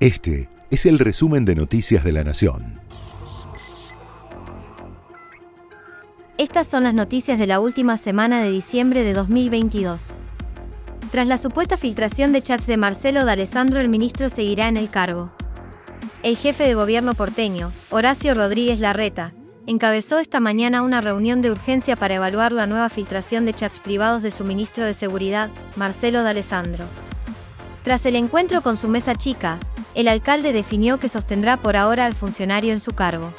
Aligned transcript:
Este 0.00 0.48
es 0.70 0.86
el 0.86 0.98
resumen 0.98 1.44
de 1.44 1.54
Noticias 1.54 2.02
de 2.02 2.12
la 2.12 2.24
Nación. 2.24 2.80
Estas 6.38 6.66
son 6.66 6.84
las 6.84 6.94
noticias 6.94 7.38
de 7.38 7.46
la 7.46 7.60
última 7.60 7.98
semana 7.98 8.42
de 8.42 8.50
diciembre 8.50 9.02
de 9.02 9.12
2022. 9.12 10.16
Tras 11.10 11.26
la 11.26 11.36
supuesta 11.36 11.76
filtración 11.76 12.32
de 12.32 12.40
chats 12.40 12.66
de 12.66 12.78
Marcelo 12.78 13.26
de 13.26 13.32
Alessandro, 13.32 13.78
el 13.78 13.90
ministro 13.90 14.30
seguirá 14.30 14.68
en 14.68 14.78
el 14.78 14.88
cargo. 14.88 15.32
El 16.22 16.38
jefe 16.38 16.64
de 16.64 16.72
gobierno 16.72 17.12
porteño, 17.12 17.70
Horacio 17.90 18.32
Rodríguez 18.32 18.80
Larreta, 18.80 19.34
encabezó 19.66 20.18
esta 20.18 20.40
mañana 20.40 20.80
una 20.80 21.02
reunión 21.02 21.42
de 21.42 21.50
urgencia 21.50 21.94
para 21.94 22.14
evaluar 22.14 22.52
la 22.52 22.66
nueva 22.66 22.88
filtración 22.88 23.44
de 23.44 23.52
chats 23.52 23.80
privados 23.80 24.22
de 24.22 24.30
su 24.30 24.44
ministro 24.44 24.86
de 24.86 24.94
Seguridad, 24.94 25.50
Marcelo 25.76 26.22
de 26.22 26.30
Alessandro. 26.30 26.86
Tras 27.82 28.04
el 28.04 28.16
encuentro 28.16 28.60
con 28.60 28.76
su 28.76 28.88
mesa 28.88 29.14
chica, 29.14 29.58
el 29.94 30.08
alcalde 30.08 30.52
definió 30.52 30.98
que 30.98 31.08
sostendrá 31.08 31.56
por 31.56 31.76
ahora 31.76 32.06
al 32.06 32.14
funcionario 32.14 32.72
en 32.72 32.80
su 32.80 32.92
cargo. 32.92 33.32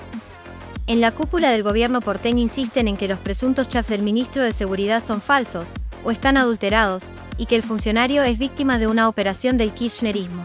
En 0.87 0.99
la 0.99 1.11
cúpula 1.11 1.51
del 1.51 1.63
gobierno 1.63 2.01
porteño 2.01 2.39
insisten 2.39 2.87
en 2.87 2.97
que 2.97 3.07
los 3.07 3.19
presuntos 3.19 3.69
chats 3.69 3.87
del 3.87 4.01
ministro 4.01 4.43
de 4.43 4.51
Seguridad 4.51 5.01
son 5.01 5.21
falsos 5.21 5.71
o 6.03 6.11
están 6.11 6.37
adulterados 6.37 7.09
y 7.37 7.45
que 7.45 7.55
el 7.55 7.63
funcionario 7.63 8.23
es 8.23 8.37
víctima 8.37 8.77
de 8.77 8.87
una 8.87 9.07
operación 9.07 9.57
del 9.57 9.71
kirchnerismo. 9.71 10.43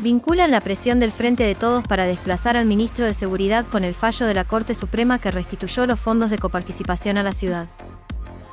Vinculan 0.00 0.50
la 0.50 0.60
presión 0.60 1.00
del 1.00 1.12
Frente 1.12 1.42
de 1.42 1.54
Todos 1.54 1.86
para 1.86 2.06
desplazar 2.06 2.56
al 2.56 2.64
ministro 2.64 3.04
de 3.04 3.12
Seguridad 3.12 3.66
con 3.66 3.84
el 3.84 3.94
fallo 3.94 4.26
de 4.26 4.34
la 4.34 4.44
Corte 4.44 4.74
Suprema 4.74 5.18
que 5.18 5.30
restituyó 5.30 5.84
los 5.84 6.00
fondos 6.00 6.30
de 6.30 6.38
coparticipación 6.38 7.18
a 7.18 7.22
la 7.22 7.32
ciudad. 7.32 7.66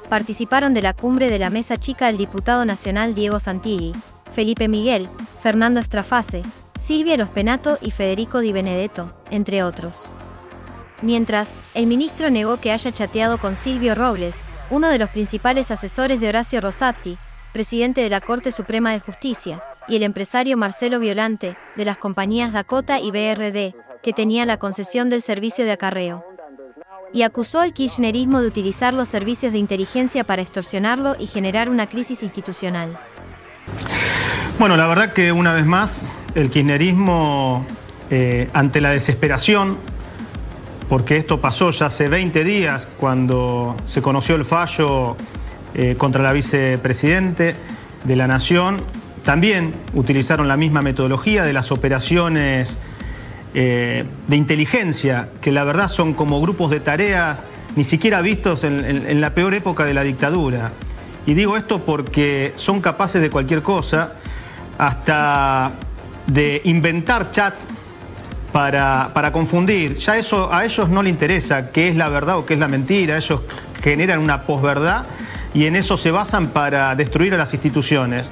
Participaron 0.09 0.73
de 0.73 0.81
la 0.81 0.93
cumbre 0.93 1.29
de 1.29 1.39
la 1.39 1.49
mesa 1.49 1.77
chica 1.77 2.09
el 2.09 2.17
diputado 2.17 2.65
nacional 2.65 3.13
Diego 3.13 3.39
Santilli, 3.39 3.93
Felipe 4.37 4.67
Miguel, 4.67 5.09
Fernando 5.41 5.79
Estrafase, 5.79 6.43
Silvia 6.79 7.17
Lospenato 7.17 7.79
y 7.81 7.89
Federico 7.89 8.39
Di 8.39 8.51
Benedetto, 8.51 9.11
entre 9.31 9.63
otros. 9.63 10.11
Mientras, 11.01 11.59
el 11.73 11.87
ministro 11.87 12.29
negó 12.29 12.57
que 12.57 12.71
haya 12.71 12.91
chateado 12.91 13.39
con 13.39 13.55
Silvio 13.55 13.95
Robles, 13.95 14.35
uno 14.69 14.89
de 14.89 14.99
los 14.99 15.09
principales 15.09 15.71
asesores 15.71 16.19
de 16.19 16.29
Horacio 16.29 16.61
Rosati, 16.61 17.17
presidente 17.51 18.01
de 18.01 18.11
la 18.11 18.21
Corte 18.21 18.51
Suprema 18.51 18.91
de 18.91 18.99
Justicia, 18.99 19.63
y 19.87 19.95
el 19.95 20.03
empresario 20.03 20.55
Marcelo 20.55 20.99
Violante, 20.99 21.57
de 21.75 21.85
las 21.85 21.97
compañías 21.97 22.53
Dakota 22.53 22.99
y 22.99 23.09
BRD, 23.09 23.73
que 24.03 24.13
tenía 24.13 24.45
la 24.45 24.57
concesión 24.57 25.09
del 25.09 25.23
servicio 25.23 25.65
de 25.65 25.71
acarreo. 25.71 26.23
Y 27.11 27.23
acusó 27.23 27.59
al 27.59 27.73
kirchnerismo 27.73 28.39
de 28.41 28.49
utilizar 28.49 28.93
los 28.93 29.09
servicios 29.09 29.51
de 29.51 29.57
inteligencia 29.57 30.23
para 30.23 30.43
extorsionarlo 30.43 31.15
y 31.17 31.25
generar 31.25 31.71
una 31.71 31.87
crisis 31.87 32.21
institucional. 32.21 32.99
Bueno, 34.59 34.75
la 34.75 34.87
verdad 34.87 35.13
que 35.13 35.31
una 35.31 35.53
vez 35.53 35.67
más 35.67 36.01
el 36.33 36.49
kirchnerismo, 36.49 37.63
eh, 38.09 38.49
ante 38.53 38.81
la 38.81 38.89
desesperación, 38.89 39.77
porque 40.89 41.17
esto 41.17 41.39
pasó 41.39 41.69
ya 41.69 41.85
hace 41.85 42.09
20 42.09 42.43
días 42.43 42.87
cuando 42.97 43.75
se 43.85 44.01
conoció 44.01 44.33
el 44.33 44.45
fallo 44.45 45.15
eh, 45.75 45.93
contra 45.95 46.23
la 46.23 46.33
vicepresidente 46.33 47.53
de 48.03 48.15
la 48.15 48.25
Nación, 48.25 48.77
también 49.23 49.75
utilizaron 49.93 50.47
la 50.47 50.57
misma 50.57 50.81
metodología 50.81 51.43
de 51.43 51.53
las 51.53 51.71
operaciones 51.71 52.77
eh, 53.53 54.05
de 54.27 54.35
inteligencia, 54.35 55.29
que 55.39 55.51
la 55.51 55.65
verdad 55.65 55.87
son 55.87 56.15
como 56.15 56.41
grupos 56.41 56.71
de 56.71 56.79
tareas 56.79 57.43
ni 57.75 57.83
siquiera 57.83 58.21
vistos 58.21 58.63
en 58.63 59.21
la 59.21 59.35
peor 59.35 59.53
época 59.53 59.85
de 59.85 59.93
la 59.93 60.01
dictadura. 60.01 60.71
Y 61.27 61.35
digo 61.35 61.57
esto 61.57 61.83
porque 61.83 62.53
son 62.55 62.81
capaces 62.81 63.21
de 63.21 63.29
cualquier 63.29 63.61
cosa 63.61 64.13
hasta 64.77 65.71
de 66.27 66.61
inventar 66.65 67.31
chats 67.31 67.65
para, 68.51 69.11
para, 69.13 69.31
confundir. 69.31 69.97
Ya 69.97 70.17
eso 70.17 70.51
a 70.53 70.65
ellos 70.65 70.89
no 70.89 71.03
les 71.03 71.11
interesa 71.11 71.71
qué 71.71 71.89
es 71.89 71.95
la 71.95 72.09
verdad 72.09 72.37
o 72.37 72.45
qué 72.45 72.53
es 72.55 72.59
la 72.59 72.67
mentira. 72.67 73.17
Ellos 73.17 73.41
generan 73.81 74.19
una 74.19 74.43
posverdad 74.43 75.05
y 75.53 75.65
en 75.65 75.75
eso 75.75 75.97
se 75.97 76.11
basan 76.11 76.47
para 76.47 76.95
destruir 76.95 77.33
a 77.33 77.37
las 77.37 77.53
instituciones. 77.53 78.29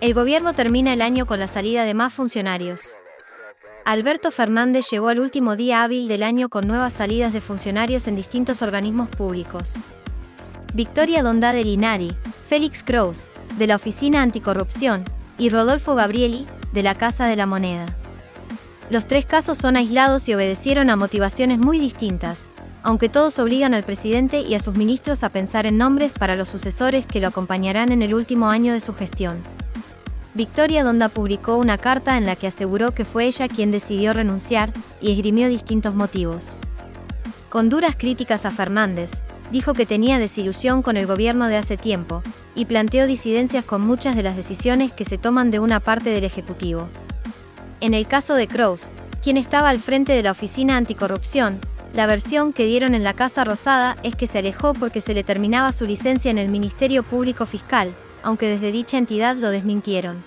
El 0.00 0.14
gobierno 0.14 0.52
termina 0.54 0.92
el 0.92 1.02
año 1.02 1.26
con 1.26 1.40
la 1.40 1.48
salida 1.48 1.84
de 1.84 1.94
más 1.94 2.12
funcionarios. 2.12 2.96
Alberto 3.84 4.30
Fernández 4.30 4.86
llegó 4.90 5.08
al 5.08 5.18
último 5.18 5.56
día 5.56 5.82
hábil 5.82 6.08
del 6.08 6.22
año 6.22 6.50
con 6.50 6.68
nuevas 6.68 6.92
salidas 6.92 7.32
de 7.32 7.40
funcionarios 7.40 8.06
en 8.06 8.16
distintos 8.16 8.60
organismos 8.60 9.08
públicos. 9.08 9.76
Victoria 10.74 11.22
Donda 11.22 11.52
de 11.52 11.64
Linari, 11.64 12.14
Félix 12.48 12.82
Kraus, 12.84 13.32
de 13.56 13.66
la 13.66 13.76
Oficina 13.76 14.20
Anticorrupción, 14.20 15.04
y 15.38 15.50
Rodolfo 15.50 15.94
Gabrieli, 15.94 16.46
de 16.72 16.82
la 16.82 16.96
Casa 16.96 17.26
de 17.26 17.36
la 17.36 17.46
Moneda. 17.46 17.86
Los 18.90 19.06
tres 19.06 19.24
casos 19.24 19.58
son 19.58 19.76
aislados 19.76 20.28
y 20.28 20.34
obedecieron 20.34 20.90
a 20.90 20.96
motivaciones 20.96 21.58
muy 21.58 21.78
distintas, 21.78 22.46
aunque 22.82 23.08
todos 23.08 23.38
obligan 23.38 23.74
al 23.74 23.84
presidente 23.84 24.40
y 24.40 24.54
a 24.54 24.60
sus 24.60 24.76
ministros 24.76 25.22
a 25.22 25.28
pensar 25.28 25.66
en 25.66 25.78
nombres 25.78 26.12
para 26.12 26.36
los 26.36 26.48
sucesores 26.48 27.06
que 27.06 27.20
lo 27.20 27.28
acompañarán 27.28 27.92
en 27.92 28.02
el 28.02 28.14
último 28.14 28.48
año 28.48 28.72
de 28.72 28.80
su 28.80 28.94
gestión. 28.94 29.38
Victoria 30.34 30.84
Donda 30.84 31.08
publicó 31.08 31.56
una 31.56 31.78
carta 31.78 32.16
en 32.16 32.24
la 32.24 32.36
que 32.36 32.46
aseguró 32.46 32.92
que 32.92 33.04
fue 33.04 33.26
ella 33.26 33.48
quien 33.48 33.72
decidió 33.72 34.12
renunciar 34.12 34.72
y 35.00 35.12
esgrimió 35.12 35.48
distintos 35.48 35.94
motivos. 35.94 36.58
Con 37.48 37.68
duras 37.68 37.96
críticas 37.96 38.44
a 38.44 38.50
Fernández, 38.50 39.10
dijo 39.50 39.74
que 39.74 39.86
tenía 39.86 40.18
desilusión 40.18 40.82
con 40.82 40.96
el 40.96 41.06
gobierno 41.06 41.46
de 41.46 41.56
hace 41.56 41.76
tiempo, 41.76 42.22
y 42.54 42.66
planteó 42.66 43.06
disidencias 43.06 43.64
con 43.64 43.80
muchas 43.80 44.16
de 44.16 44.22
las 44.22 44.36
decisiones 44.36 44.92
que 44.92 45.04
se 45.04 45.18
toman 45.18 45.50
de 45.50 45.60
una 45.60 45.80
parte 45.80 46.10
del 46.10 46.24
Ejecutivo. 46.24 46.88
En 47.80 47.94
el 47.94 48.06
caso 48.06 48.34
de 48.34 48.48
Kraus, 48.48 48.90
quien 49.22 49.36
estaba 49.36 49.68
al 49.68 49.78
frente 49.78 50.12
de 50.12 50.22
la 50.22 50.32
Oficina 50.32 50.76
Anticorrupción, 50.76 51.60
la 51.94 52.06
versión 52.06 52.52
que 52.52 52.66
dieron 52.66 52.94
en 52.94 53.04
la 53.04 53.14
Casa 53.14 53.44
Rosada 53.44 53.96
es 54.02 54.14
que 54.14 54.26
se 54.26 54.38
alejó 54.38 54.74
porque 54.74 55.00
se 55.00 55.14
le 55.14 55.24
terminaba 55.24 55.72
su 55.72 55.86
licencia 55.86 56.30
en 56.30 56.38
el 56.38 56.48
Ministerio 56.48 57.02
Público 57.02 57.46
Fiscal, 57.46 57.94
aunque 58.22 58.48
desde 58.48 58.72
dicha 58.72 58.98
entidad 58.98 59.36
lo 59.36 59.50
desmintieron. 59.50 60.22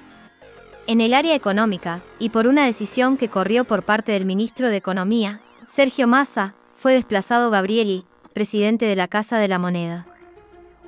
En 0.88 1.02
el 1.02 1.14
área 1.14 1.36
económica, 1.36 2.02
y 2.18 2.30
por 2.30 2.48
una 2.48 2.66
decisión 2.66 3.16
que 3.16 3.30
corrió 3.30 3.66
por 3.66 3.84
parte 3.84 4.12
del 4.12 4.26
ministro 4.26 4.70
de 4.70 4.78
Economía, 4.78 5.42
Sergio 5.68 6.08
Massa, 6.08 6.56
fue 6.76 6.94
desplazado 6.94 7.52
Gabrieli, 7.52 8.06
presidente 8.32 8.86
de 8.86 8.96
la 8.96 9.08
Casa 9.08 9.38
de 9.38 9.48
la 9.48 9.60
Moneda. 9.60 10.08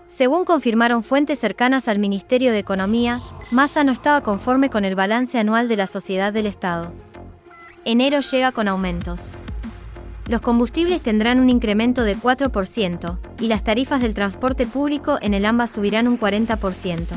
Según 0.07 0.45
confirmaron 0.45 1.03
fuentes 1.03 1.39
cercanas 1.39 1.87
al 1.87 1.99
Ministerio 1.99 2.51
de 2.51 2.59
Economía, 2.59 3.19
Massa 3.51 3.83
no 3.83 3.91
estaba 3.91 4.21
conforme 4.21 4.69
con 4.69 4.85
el 4.85 4.95
balance 4.95 5.39
anual 5.39 5.67
de 5.67 5.75
la 5.75 5.87
sociedad 5.87 6.31
del 6.31 6.45
Estado. 6.45 6.93
Enero 7.85 8.19
llega 8.19 8.51
con 8.51 8.67
aumentos. 8.67 9.37
Los 10.27 10.41
combustibles 10.41 11.01
tendrán 11.01 11.39
un 11.39 11.49
incremento 11.49 12.03
de 12.03 12.15
4% 12.15 13.17
y 13.39 13.47
las 13.47 13.63
tarifas 13.63 14.01
del 14.01 14.13
transporte 14.13 14.65
público 14.65 15.17
en 15.21 15.33
el 15.33 15.45
AMBA 15.45 15.67
subirán 15.67 16.07
un 16.07 16.19
40%. 16.19 17.07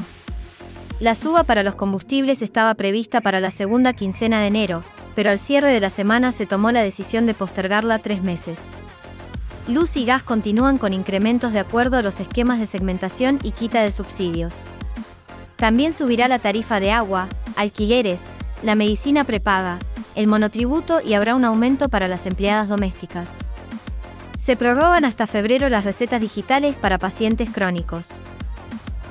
La 0.99 1.15
suba 1.15 1.45
para 1.45 1.63
los 1.63 1.75
combustibles 1.75 2.41
estaba 2.41 2.75
prevista 2.75 3.21
para 3.21 3.41
la 3.41 3.51
segunda 3.51 3.93
quincena 3.93 4.41
de 4.41 4.47
enero, 4.47 4.83
pero 5.15 5.31
al 5.31 5.39
cierre 5.39 5.71
de 5.71 5.81
la 5.81 5.91
semana 5.91 6.33
se 6.33 6.47
tomó 6.47 6.73
la 6.73 6.83
decisión 6.83 7.27
de 7.27 7.35
postergarla 7.35 7.99
tres 7.99 8.23
meses. 8.23 8.59
Luz 9.69 9.97
y 9.97 10.05
gas 10.05 10.23
continúan 10.23 10.79
con 10.79 10.93
incrementos 10.93 11.53
de 11.53 11.59
acuerdo 11.59 11.97
a 11.97 12.03
los 12.03 12.21
esquemas 12.21 12.61
de 12.61 12.67
segmentación 12.67 13.41
y 13.43 13.51
quita 13.51 13.83
de 13.83 13.91
subsidios. 13.91 14.69
También 15.57 15.93
subirá 15.93 16.29
la 16.29 16.39
tarifa 16.39 16.79
de 16.79 16.93
agua, 16.93 17.29
alquileres, 17.57 18.21
la 18.63 18.77
medicina 18.77 19.25
prepaga, 19.25 19.81
el 20.15 20.29
monotributo 20.29 21.01
y 21.01 21.15
habrá 21.15 21.35
un 21.35 21.45
aumento 21.45 21.89
para 21.89 22.07
las 22.07 22.27
empleadas 22.27 22.69
domésticas. 22.69 23.29
Se 24.39 24.57
prorrogan 24.57 25.05
hasta 25.05 25.27
febrero 25.27 25.69
las 25.69 25.83
recetas 25.83 26.21
digitales 26.21 26.77
para 26.77 26.99
pacientes 26.99 27.51
crónicos. 27.51 28.21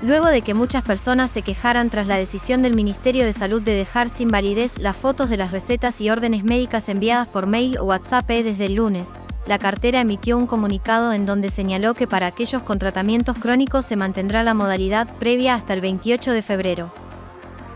Luego 0.01 0.27
de 0.27 0.41
que 0.41 0.53
muchas 0.53 0.83
personas 0.83 1.31
se 1.31 1.41
quejaran 1.41 1.89
tras 1.89 2.07
la 2.07 2.15
decisión 2.15 2.61
del 2.61 2.75
Ministerio 2.75 3.25
de 3.25 3.33
Salud 3.33 3.61
de 3.61 3.73
dejar 3.73 4.09
sin 4.09 4.29
validez 4.29 4.77
las 4.77 4.95
fotos 4.95 5.29
de 5.29 5.35
las 5.35 5.51
recetas 5.51 5.99
y 5.99 6.09
órdenes 6.09 6.45
médicas 6.45 6.87
enviadas 6.87 7.27
por 7.27 7.45
mail 7.45 7.77
o 7.77 7.83
WhatsApp 7.83 8.27
desde 8.27 8.65
el 8.65 8.75
lunes, 8.75 9.09
la 9.45 9.59
cartera 9.59 10.01
emitió 10.01 10.37
un 10.37 10.47
comunicado 10.47 11.13
en 11.13 11.25
donde 11.25 11.49
señaló 11.49 11.93
que 11.93 12.07
para 12.07 12.27
aquellos 12.27 12.63
con 12.63 12.79
tratamientos 12.79 13.37
crónicos 13.37 13.85
se 13.85 13.95
mantendrá 13.95 14.41
la 14.41 14.55
modalidad 14.55 15.07
previa 15.19 15.53
hasta 15.53 15.73
el 15.73 15.81
28 15.81 16.31
de 16.31 16.41
febrero. 16.41 16.91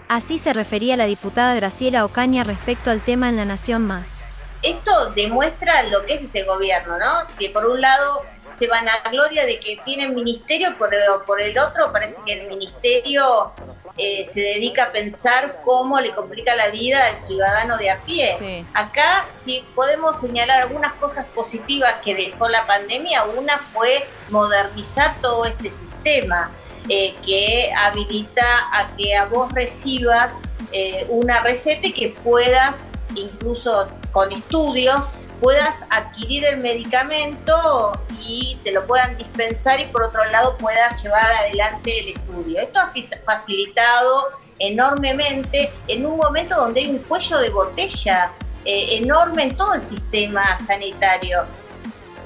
Así 0.07 0.39
se 0.39 0.53
refería 0.53 0.97
la 0.97 1.05
diputada 1.05 1.53
Graciela 1.53 2.05
Ocaña 2.05 2.43
respecto 2.43 2.89
al 2.89 3.01
tema 3.01 3.29
en 3.29 3.35
La 3.35 3.45
Nación 3.45 3.85
Más. 3.85 4.23
Esto 4.63 5.11
demuestra 5.11 5.83
lo 5.83 6.03
que 6.05 6.15
es 6.15 6.23
este 6.23 6.43
gobierno, 6.43 6.97
¿no? 6.97 7.05
Que 7.37 7.51
por 7.51 7.65
un 7.67 7.79
lado 7.79 8.23
se 8.53 8.67
van 8.67 8.89
a 8.89 9.07
gloria 9.11 9.45
de 9.45 9.59
que 9.59 9.79
tienen 9.85 10.15
ministerio, 10.15 10.75
por, 10.77 10.89
por 11.25 11.39
el 11.39 11.57
otro 11.59 11.91
parece 11.91 12.21
que 12.25 12.33
el 12.33 12.47
ministerio 12.47 13.53
eh, 13.99 14.25
se 14.25 14.41
dedica 14.41 14.85
a 14.85 14.91
pensar 14.91 15.61
cómo 15.63 15.99
le 15.99 16.11
complica 16.11 16.55
la 16.55 16.69
vida 16.69 17.05
al 17.07 17.17
ciudadano 17.17 17.77
de 17.77 17.91
a 17.91 17.99
pie. 18.01 18.65
Acá 18.73 19.27
si 19.31 19.63
podemos 19.75 20.19
señalar 20.21 20.61
algunas 20.61 20.93
cosas 20.93 21.25
positivas 21.35 21.95
que 22.03 22.15
dejó 22.15 22.47
la 22.47 22.65
pandemia, 22.65 23.25
una 23.25 23.59
fue 23.59 24.05
modernizar 24.29 25.15
todo 25.21 25.45
este 25.45 25.69
sistema. 25.69 26.51
eh, 26.87 27.13
que 27.23 27.71
habilita 27.71 28.43
a 28.73 28.95
que 28.95 29.15
a 29.15 29.25
vos 29.25 29.51
recibas 29.53 30.39
eh, 30.71 31.05
una 31.09 31.39
receta 31.41 31.87
y 31.87 31.93
que 31.93 32.09
puedas, 32.23 32.83
incluso 33.15 33.89
con 34.11 34.31
estudios, 34.31 35.09
puedas 35.39 35.83
adquirir 35.89 36.45
el 36.45 36.57
medicamento 36.57 37.91
y 38.25 38.57
te 38.63 38.71
lo 38.71 38.85
puedan 38.85 39.17
dispensar 39.17 39.79
y 39.79 39.85
por 39.85 40.03
otro 40.03 40.23
lado 40.25 40.57
puedas 40.57 41.01
llevar 41.01 41.31
adelante 41.33 41.99
el 41.99 42.09
estudio. 42.09 42.59
Esto 42.61 42.79
ha 42.79 42.93
facilitado 43.23 44.27
enormemente 44.59 45.71
en 45.87 46.05
un 46.05 46.17
momento 46.17 46.55
donde 46.55 46.81
hay 46.81 46.89
un 46.89 46.99
cuello 46.99 47.37
de 47.39 47.49
botella 47.49 48.31
eh, 48.65 48.97
enorme 48.97 49.43
en 49.43 49.55
todo 49.55 49.73
el 49.73 49.81
sistema 49.81 50.57
sanitario. 50.57 51.39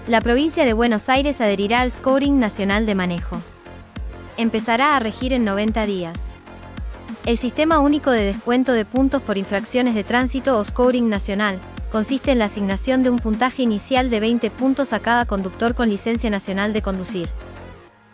La 0.07 0.19
provincia 0.19 0.65
de 0.65 0.73
Buenos 0.73 1.07
Aires 1.07 1.39
adherirá 1.39 1.81
al 1.81 1.91
Scoring 1.91 2.39
Nacional 2.39 2.85
de 2.85 2.95
Manejo. 2.95 3.41
Empezará 4.35 4.95
a 4.95 4.99
regir 4.99 5.31
en 5.31 5.45
90 5.45 5.85
días. 5.85 6.17
El 7.25 7.37
Sistema 7.37 7.79
Único 7.79 8.11
de 8.11 8.25
Descuento 8.25 8.73
de 8.73 8.83
Puntos 8.83 9.21
por 9.21 9.37
Infracciones 9.37 9.95
de 9.95 10.03
Tránsito 10.03 10.57
o 10.57 10.65
Scoring 10.65 11.07
Nacional 11.07 11.59
consiste 11.93 12.31
en 12.31 12.39
la 12.39 12.45
asignación 12.45 13.03
de 13.03 13.11
un 13.11 13.19
puntaje 13.19 13.61
inicial 13.61 14.09
de 14.09 14.19
20 14.19 14.49
puntos 14.49 14.93
a 14.93 14.99
cada 14.99 15.25
conductor 15.25 15.75
con 15.75 15.91
licencia 15.91 16.31
nacional 16.31 16.73
de 16.73 16.81
conducir. 16.81 17.29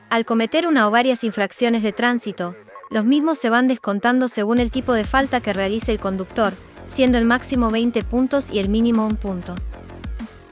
Al 0.09 0.25
cometer 0.25 0.67
una 0.67 0.85
o 0.85 0.91
varias 0.91 1.23
infracciones 1.23 1.81
de 1.81 1.93
tránsito, 1.93 2.57
los 2.89 3.05
mismos 3.05 3.39
se 3.39 3.49
van 3.49 3.69
descontando 3.69 4.27
según 4.27 4.59
el 4.59 4.69
tipo 4.69 4.91
de 4.91 5.05
falta 5.05 5.39
que 5.39 5.53
realice 5.53 5.93
el 5.93 5.99
conductor, 5.99 6.51
siendo 6.87 7.17
el 7.17 7.23
máximo 7.23 7.69
20 7.69 8.03
puntos 8.03 8.49
y 8.49 8.59
el 8.59 8.67
mínimo 8.67 9.07
un 9.07 9.15
punto. 9.15 9.55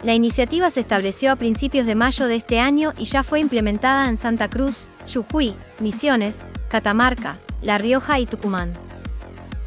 La 0.04 0.14
iniciativa 0.14 0.70
se 0.70 0.80
estableció 0.80 1.34
a 1.34 1.36
principios 1.36 1.86
de 1.86 1.96
mayo 1.96 2.28
de 2.28 2.36
este 2.38 2.62
año 2.62 2.94
y 2.98 3.06
ya 3.06 3.24
fue 3.24 3.42
implementada 3.42 4.08
en 4.08 4.18
Santa 4.18 4.50
Cruz, 4.50 4.86
Jujuy, 5.14 5.54
Misiones, 5.82 6.46
Catamarca, 6.70 7.36
La 7.62 7.78
Rioja 7.78 8.22
y 8.22 8.26
Tucumán. 8.26 8.72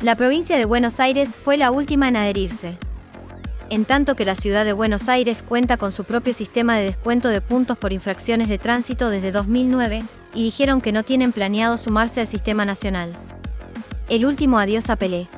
La 0.00 0.14
provincia 0.14 0.56
de 0.56 0.64
Buenos 0.64 0.98
Aires 0.98 1.36
fue 1.36 1.58
la 1.58 1.70
última 1.70 2.08
en 2.08 2.16
adherirse. 2.16 2.78
En 3.70 3.84
tanto 3.84 4.16
que 4.16 4.24
la 4.24 4.34
ciudad 4.34 4.64
de 4.64 4.72
Buenos 4.72 5.08
Aires 5.08 5.44
cuenta 5.48 5.76
con 5.76 5.92
su 5.92 6.02
propio 6.02 6.34
sistema 6.34 6.76
de 6.76 6.86
descuento 6.86 7.28
de 7.28 7.40
puntos 7.40 7.78
por 7.78 7.92
infracciones 7.92 8.48
de 8.48 8.58
tránsito 8.58 9.10
desde 9.10 9.30
2009, 9.30 10.02
y 10.34 10.42
dijeron 10.42 10.80
que 10.80 10.90
no 10.90 11.04
tienen 11.04 11.30
planeado 11.30 11.78
sumarse 11.78 12.20
al 12.20 12.26
sistema 12.26 12.64
nacional. 12.64 13.12
El 14.08 14.26
último 14.26 14.58
adiós 14.58 14.90
a 14.90 14.96
Pelé. 14.96 15.28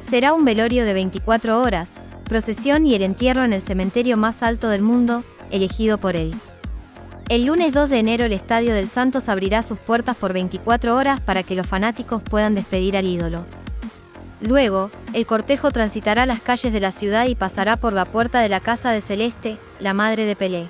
Será 0.00 0.32
un 0.32 0.46
velorio 0.46 0.86
de 0.86 0.94
24 0.94 1.60
horas, 1.60 1.90
procesión 2.24 2.86
y 2.86 2.94
el 2.94 3.02
entierro 3.02 3.44
en 3.44 3.52
el 3.52 3.60
cementerio 3.60 4.16
más 4.16 4.42
alto 4.42 4.70
del 4.70 4.80
mundo, 4.80 5.22
elegido 5.50 5.98
por 5.98 6.16
él. 6.16 6.34
El 7.28 7.44
lunes 7.44 7.74
2 7.74 7.90
de 7.90 7.98
enero 7.98 8.24
el 8.24 8.32
Estadio 8.32 8.72
del 8.72 8.88
Santos 8.88 9.28
abrirá 9.28 9.62
sus 9.62 9.78
puertas 9.78 10.16
por 10.16 10.32
24 10.32 10.96
horas 10.96 11.20
para 11.20 11.42
que 11.42 11.54
los 11.54 11.66
fanáticos 11.66 12.22
puedan 12.22 12.54
despedir 12.54 12.96
al 12.96 13.06
ídolo. 13.06 13.44
Luego, 14.42 14.90
el 15.14 15.24
cortejo 15.24 15.70
transitará 15.70 16.26
las 16.26 16.42
calles 16.42 16.72
de 16.72 16.80
la 16.80 16.90
ciudad 16.90 17.26
y 17.26 17.36
pasará 17.36 17.76
por 17.76 17.92
la 17.92 18.04
puerta 18.04 18.40
de 18.40 18.48
la 18.48 18.60
casa 18.60 18.90
de 18.90 19.00
Celeste, 19.00 19.56
la 19.78 19.94
madre 19.94 20.24
de 20.24 20.34
Pelé. 20.34 20.68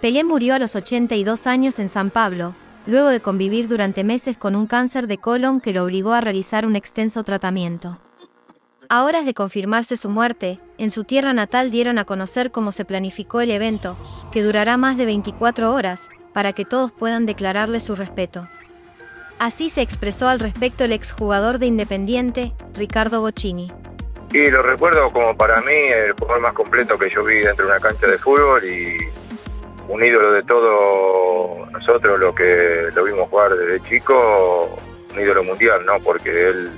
Pelé 0.00 0.24
murió 0.24 0.54
a 0.54 0.58
los 0.58 0.74
82 0.74 1.46
años 1.46 1.78
en 1.78 1.88
San 1.88 2.10
Pablo, 2.10 2.54
luego 2.86 3.08
de 3.08 3.20
convivir 3.20 3.68
durante 3.68 4.02
meses 4.02 4.36
con 4.36 4.56
un 4.56 4.66
cáncer 4.66 5.06
de 5.06 5.18
colon 5.18 5.60
que 5.60 5.72
lo 5.72 5.84
obligó 5.84 6.12
a 6.12 6.20
realizar 6.20 6.66
un 6.66 6.74
extenso 6.74 7.22
tratamiento. 7.22 8.00
A 8.88 9.04
horas 9.04 9.24
de 9.24 9.32
confirmarse 9.32 9.96
su 9.96 10.10
muerte, 10.10 10.58
en 10.76 10.90
su 10.90 11.04
tierra 11.04 11.32
natal 11.32 11.70
dieron 11.70 11.98
a 11.98 12.04
conocer 12.04 12.50
cómo 12.50 12.72
se 12.72 12.84
planificó 12.84 13.40
el 13.40 13.52
evento, 13.52 13.96
que 14.32 14.42
durará 14.42 14.76
más 14.76 14.96
de 14.96 15.06
24 15.06 15.72
horas, 15.72 16.10
para 16.32 16.52
que 16.52 16.64
todos 16.64 16.90
puedan 16.90 17.26
declararle 17.26 17.78
su 17.78 17.94
respeto. 17.94 18.48
Así 19.38 19.70
se 19.70 19.82
expresó 19.82 20.28
al 20.28 20.40
respecto 20.40 20.84
el 20.84 20.92
exjugador 20.92 21.58
de 21.58 21.66
Independiente, 21.66 22.52
Ricardo 22.74 23.20
Bocini. 23.20 23.72
Y 24.32 24.48
lo 24.48 24.62
recuerdo 24.62 25.10
como 25.10 25.36
para 25.36 25.60
mí 25.60 25.72
el 25.72 26.12
jugador 26.12 26.40
más 26.40 26.54
completo 26.54 26.98
que 26.98 27.10
yo 27.10 27.22
vi 27.24 27.40
dentro 27.40 27.66
de 27.66 27.72
una 27.72 27.80
cancha 27.80 28.06
de 28.06 28.18
fútbol 28.18 28.64
y 28.64 28.98
un 29.88 30.02
ídolo 30.02 30.32
de 30.32 30.42
todos 30.44 31.70
nosotros, 31.70 32.18
lo 32.18 32.34
que 32.34 32.88
lo 32.94 33.04
vimos 33.04 33.28
jugar 33.28 33.54
desde 33.54 33.86
chico, 33.88 34.78
un 35.12 35.20
ídolo 35.20 35.44
mundial, 35.44 35.84
¿no? 35.84 35.98
Porque 36.00 36.48
él 36.48 36.70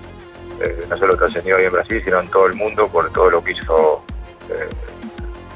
eh, 0.61 0.87
no 0.89 0.99
solo 0.99 1.17
trascendió 1.17 1.57
ahí 1.57 1.67
en 1.67 1.73
Brasil, 1.73 2.03
sino 2.05 2.21
en 2.21 2.29
todo 2.29 2.47
el 2.47 2.55
mundo 2.55 2.89
por 2.89 3.13
todo 3.13 3.31
lo 3.31 3.45
que 3.45 3.53
hizo 3.53 4.05
eh, 4.51 4.69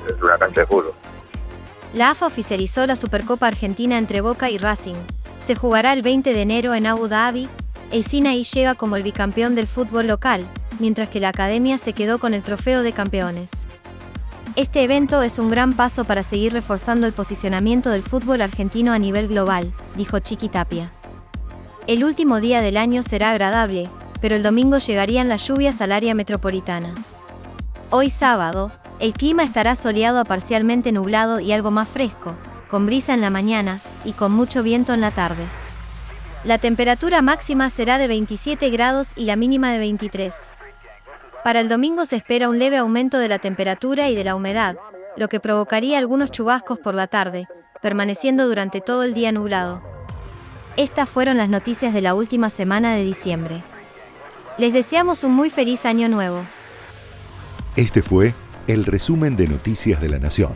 en 0.09 0.23
una 0.23 0.39
cancha 0.39 0.61
de 0.61 0.67
fútbol. 0.67 0.93
La 1.95 2.11
AFA 2.11 2.27
oficializó 2.27 2.87
la 2.87 2.97
Supercopa 2.97 3.47
Argentina 3.47 3.97
entre 3.99 4.21
Boca 4.21 4.51
y 4.51 4.59
Racing. 4.59 4.97
Se 5.43 5.55
jugará 5.55 5.93
el 5.93 6.03
20 6.03 6.33
de 6.33 6.43
enero 6.43 6.75
en 6.75 6.87
Abu 6.87 7.09
Dhabi. 7.09 7.49
El 7.91 8.05
Sinaí 8.05 8.45
llega 8.45 8.75
como 8.75 8.97
el 8.97 9.03
bicampeón 9.03 9.55
del 9.55 9.67
fútbol 9.67 10.07
local, 10.07 10.45
mientras 10.79 11.09
que 11.09 11.21
la 11.21 11.31
Academia 11.31 11.79
se 11.79 11.93
quedó 11.93 12.19
con 12.19 12.35
el 12.35 12.43
trofeo 12.43 12.83
de 12.83 12.93
campeones. 12.93 13.51
Este 14.57 14.83
evento 14.83 15.23
es 15.23 15.39
un 15.39 15.51
gran 15.51 15.73
paso 15.75 16.05
para 16.05 16.23
seguir 16.23 16.53
reforzando 16.53 17.07
el 17.07 17.13
posicionamiento 17.13 17.91
del 17.91 18.03
fútbol 18.03 18.43
argentino 18.43 18.93
a 18.93 18.99
nivel 18.99 19.29
global, 19.29 19.73
dijo 19.97 20.19
Chiqui 20.19 20.49
Tapia. 20.49 20.91
El 21.87 22.05
último 22.05 22.41
día 22.41 22.61
del 22.61 22.77
año 22.77 23.03
será 23.03 23.31
agradable, 23.31 23.89
pero 24.21 24.37
el 24.37 24.43
domingo 24.43 24.79
llegarían 24.79 25.29
las 25.29 25.47
lluvias 25.47 25.81
al 25.81 25.93
área 25.93 26.15
metropolitana. 26.15 26.93
Hoy 27.91 28.11
sábado, 28.11 28.73
el 28.99 29.13
clima 29.13 29.45
estará 29.45 29.77
soleado 29.77 30.19
a 30.19 30.25
parcialmente 30.25 30.93
nublado 30.93 31.41
y 31.41 31.53
algo 31.53 31.71
más 31.71 31.89
fresco, 31.89 32.35
con 32.69 32.87
brisa 32.87 33.15
en 33.15 33.21
la 33.21 33.31
mañana 33.31 33.81
y 34.05 34.13
con 34.13 34.33
mucho 34.33 34.63
viento 34.63 34.95
en 34.95 35.01
la 35.01 35.11
tarde. 35.11 35.45
La 36.45 36.59
temperatura 36.59 37.21
máxima 37.23 37.69
será 37.71 37.99
de 37.99 38.07
27 38.07 38.71
grados 38.71 39.11
y 39.17 39.25
la 39.25 39.37
mínima 39.37 39.73
de 39.73 39.79
23. 39.79 40.35
Para 41.43 41.61
el 41.61 41.69
domingo 41.69 42.07
se 42.07 42.17
espera 42.17 42.49
un 42.49 42.59
leve 42.59 42.77
aumento 42.77 43.19
de 43.19 43.29
la 43.29 43.39
temperatura 43.39 44.09
y 44.09 44.15
de 44.15 44.25
la 44.25 44.35
humedad, 44.35 44.77
lo 45.17 45.29
que 45.29 45.41
provocaría 45.41 45.99
algunos 45.99 46.31
chubascos 46.31 46.79
por 46.79 46.95
la 46.95 47.07
tarde, 47.07 47.49
permaneciendo 47.83 48.47
durante 48.47 48.81
todo 48.81 49.03
el 49.03 49.15
día 49.15 49.33
nublado. 49.33 49.83
Estas 50.77 51.09
fueron 51.09 51.39
las 51.39 51.49
noticias 51.49 51.93
de 51.93 52.01
la 52.01 52.15
última 52.15 52.51
semana 52.51 52.95
de 52.95 53.05
diciembre. 53.05 53.63
Les 54.59 54.73
deseamos 54.73 55.25
un 55.25 55.33
muy 55.33 55.51
feliz 55.51 55.85
año 55.87 56.09
nuevo. 56.09 56.43
Este 57.75 58.03
fue 58.03 58.35
el 58.69 58.85
resumen 58.85 59.37
de 59.37 59.49
Noticias 59.49 60.01
de 60.01 60.09
la 60.09 60.19
Nación. 60.19 60.53